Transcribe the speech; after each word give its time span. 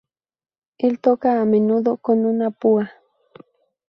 Él 0.79 0.99
toca 0.99 1.39
a 1.39 1.45
menudo 1.45 1.95
con 1.97 2.25
una 2.25 2.49
púa. 2.49 2.91